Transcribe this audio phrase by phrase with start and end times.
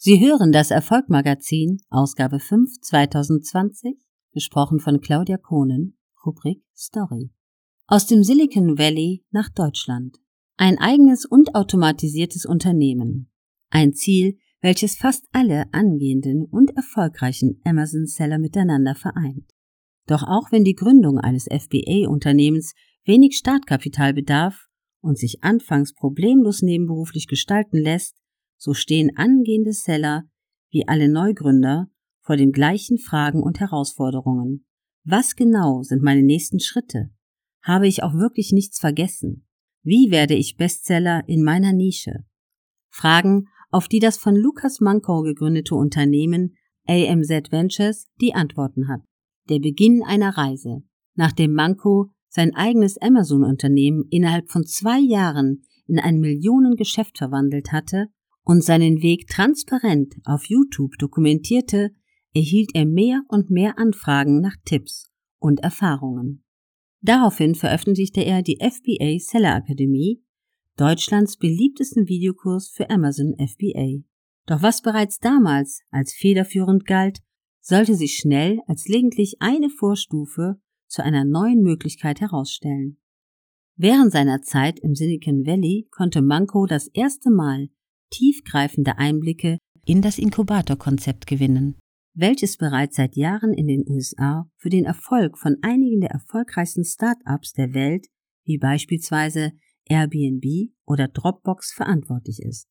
[0.00, 3.96] Sie hören das Erfolgmagazin, Ausgabe 5 2020,
[4.32, 7.32] gesprochen von Claudia Kohnen, Rubrik Story.
[7.88, 10.18] Aus dem Silicon Valley nach Deutschland.
[10.56, 13.32] Ein eigenes und automatisiertes Unternehmen.
[13.70, 19.50] Ein Ziel, welches fast alle angehenden und erfolgreichen Amazon-Seller miteinander vereint.
[20.06, 22.74] Doch auch wenn die Gründung eines FBA-Unternehmens
[23.04, 24.68] wenig Startkapital bedarf
[25.00, 28.14] und sich anfangs problemlos nebenberuflich gestalten lässt,
[28.58, 30.24] so stehen angehende Seller
[30.70, 31.88] wie alle Neugründer
[32.20, 34.66] vor den gleichen Fragen und Herausforderungen.
[35.04, 37.10] Was genau sind meine nächsten Schritte?
[37.62, 39.46] Habe ich auch wirklich nichts vergessen?
[39.82, 42.24] Wie werde ich Bestseller in meiner Nische?
[42.90, 46.56] Fragen, auf die das von Lukas Mankow gegründete Unternehmen
[46.86, 49.00] AMZ Ventures die Antworten hat.
[49.48, 50.82] Der Beginn einer Reise.
[51.14, 58.08] Nachdem Mankow sein eigenes Amazon-Unternehmen innerhalb von zwei Jahren in ein Millionengeschäft verwandelt hatte,
[58.48, 61.90] und seinen Weg transparent auf YouTube dokumentierte,
[62.34, 66.42] erhielt er mehr und mehr Anfragen nach Tipps und Erfahrungen.
[67.02, 70.24] Daraufhin veröffentlichte er die FBA Seller Akademie,
[70.78, 74.02] Deutschlands beliebtesten Videokurs für Amazon FBA.
[74.46, 77.18] Doch was bereits damals als federführend galt,
[77.60, 82.96] sollte sich schnell als lediglich eine Vorstufe zu einer neuen Möglichkeit herausstellen.
[83.76, 87.68] Während seiner Zeit im Silicon Valley konnte Manko das erste Mal
[88.10, 91.76] tiefgreifende Einblicke in das Inkubatorkonzept gewinnen,
[92.14, 97.52] welches bereits seit Jahren in den USA für den Erfolg von einigen der erfolgreichsten Start-ups
[97.52, 98.06] der Welt,
[98.44, 99.52] wie beispielsweise
[99.84, 102.66] Airbnb oder Dropbox, verantwortlich ist.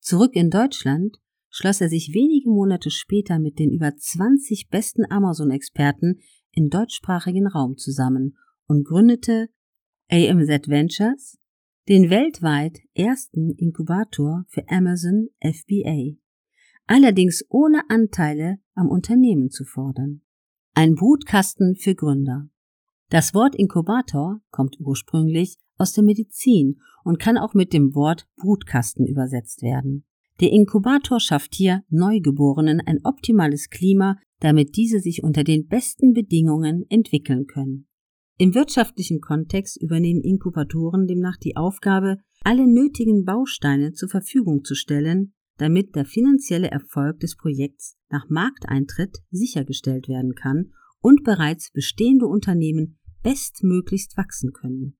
[0.00, 1.18] Zurück in Deutschland
[1.50, 6.20] schloss er sich wenige Monate später mit den über 20 besten Amazon-Experten
[6.52, 9.48] im deutschsprachigen Raum zusammen und gründete
[10.10, 11.38] AMZ Ventures,
[11.90, 16.14] den weltweit ersten Inkubator für Amazon FBA,
[16.86, 20.20] allerdings ohne Anteile am Unternehmen zu fordern.
[20.72, 22.48] Ein Brutkasten für Gründer.
[23.08, 29.04] Das Wort Inkubator kommt ursprünglich aus der Medizin und kann auch mit dem Wort Brutkasten
[29.04, 30.04] übersetzt werden.
[30.38, 36.86] Der Inkubator schafft hier Neugeborenen ein optimales Klima, damit diese sich unter den besten Bedingungen
[36.88, 37.89] entwickeln können.
[38.40, 45.34] Im wirtschaftlichen Kontext übernehmen Inkubatoren demnach die Aufgabe, alle nötigen Bausteine zur Verfügung zu stellen,
[45.58, 52.98] damit der finanzielle Erfolg des Projekts nach Markteintritt sichergestellt werden kann und bereits bestehende Unternehmen
[53.22, 54.96] bestmöglichst wachsen können.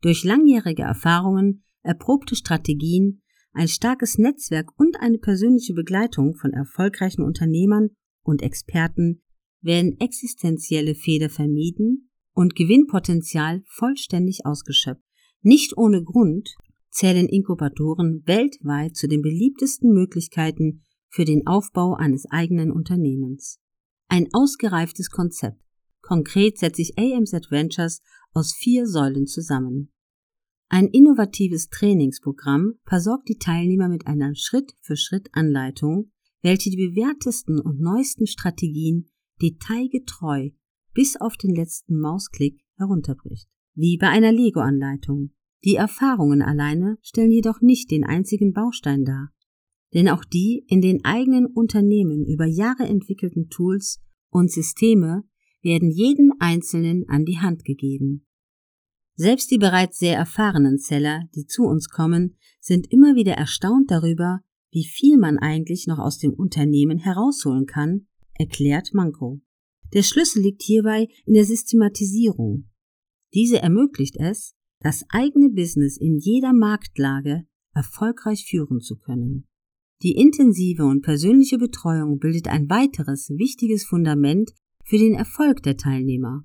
[0.00, 3.22] Durch langjährige Erfahrungen, erprobte Strategien,
[3.54, 7.88] ein starkes Netzwerk und eine persönliche Begleitung von erfolgreichen Unternehmern
[8.22, 9.20] und Experten
[9.62, 15.02] werden existenzielle Fehler vermieden und Gewinnpotenzial vollständig ausgeschöpft.
[15.42, 16.54] Nicht ohne Grund
[16.90, 23.60] zählen Inkubatoren weltweit zu den beliebtesten Möglichkeiten für den Aufbau eines eigenen Unternehmens.
[24.08, 25.60] Ein ausgereiftes Konzept.
[26.02, 28.02] Konkret setzt sich AMZ Ventures
[28.32, 29.92] aus vier Säulen zusammen.
[30.68, 36.10] Ein innovatives Trainingsprogramm versorgt die Teilnehmer mit einer Schritt-für-Schritt-Anleitung,
[36.42, 39.08] welche die bewährtesten und neuesten Strategien
[39.40, 40.50] detailgetreu
[40.94, 43.48] bis auf den letzten Mausklick herunterbricht.
[43.74, 45.32] Wie bei einer Lego-Anleitung.
[45.64, 49.30] Die Erfahrungen alleine stellen jedoch nicht den einzigen Baustein dar.
[49.92, 54.00] Denn auch die in den eigenen Unternehmen über Jahre entwickelten Tools
[54.30, 55.24] und Systeme
[55.62, 58.26] werden jeden Einzelnen an die Hand gegeben.
[59.16, 64.40] Selbst die bereits sehr erfahrenen Seller, die zu uns kommen, sind immer wieder erstaunt darüber,
[64.72, 69.40] wie viel man eigentlich noch aus dem Unternehmen herausholen kann, erklärt Manko.
[69.94, 72.68] Der Schlüssel liegt hierbei in der Systematisierung.
[73.32, 79.46] Diese ermöglicht es, das eigene Business in jeder Marktlage erfolgreich führen zu können.
[80.02, 84.52] Die intensive und persönliche Betreuung bildet ein weiteres wichtiges Fundament
[84.84, 86.44] für den Erfolg der Teilnehmer.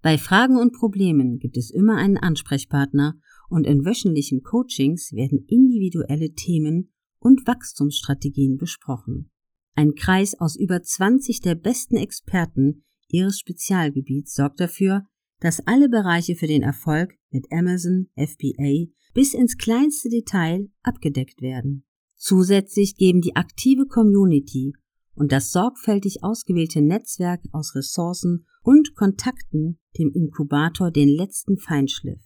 [0.00, 3.18] Bei Fragen und Problemen gibt es immer einen Ansprechpartner
[3.50, 9.30] und in wöchentlichen Coachings werden individuelle Themen und Wachstumsstrategien besprochen.
[9.78, 15.06] Ein Kreis aus über 20 der besten Experten ihres Spezialgebiets sorgt dafür,
[15.38, 21.84] dass alle Bereiche für den Erfolg mit Amazon FBA bis ins kleinste Detail abgedeckt werden.
[22.16, 24.72] Zusätzlich geben die aktive Community
[25.14, 32.24] und das sorgfältig ausgewählte Netzwerk aus Ressourcen und Kontakten dem Inkubator den letzten Feinschliff.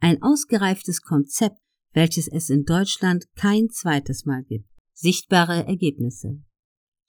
[0.00, 1.60] Ein ausgereiftes Konzept,
[1.92, 4.68] welches es in Deutschland kein zweites Mal gibt.
[4.94, 6.42] Sichtbare Ergebnisse.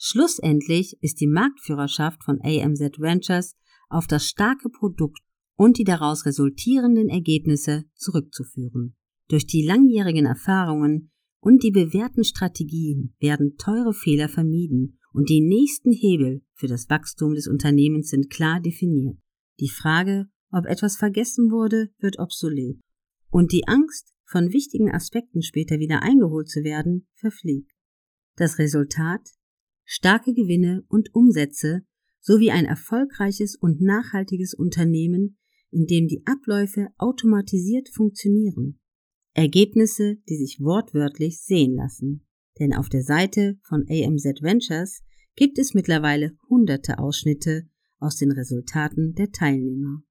[0.02, 3.58] Schlussendlich ist die Marktführerschaft von AMZ Ventures
[3.90, 5.20] auf das starke Produkt
[5.56, 8.96] und die daraus resultierenden Ergebnisse zurückzuführen.
[9.28, 11.12] Durch die langjährigen Erfahrungen
[11.42, 17.34] und die bewährten Strategien werden teure Fehler vermieden und die nächsten Hebel für das Wachstum
[17.34, 19.18] des Unternehmens sind klar definiert.
[19.60, 22.80] Die Frage, ob etwas vergessen wurde, wird obsolet.
[23.30, 27.72] Und die Angst, von wichtigen Aspekten später wieder eingeholt zu werden, verfliegt.
[28.38, 29.22] Das Resultat?
[29.92, 31.82] Starke Gewinne und Umsätze
[32.22, 35.40] sowie ein erfolgreiches und nachhaltiges Unternehmen,
[35.72, 38.80] in dem die Abläufe automatisiert funktionieren.
[39.34, 42.24] Ergebnisse, die sich wortwörtlich sehen lassen.
[42.60, 45.02] Denn auf der Seite von AMZ Ventures
[45.36, 50.04] gibt es mittlerweile hunderte Ausschnitte aus den Resultaten der Teilnehmer.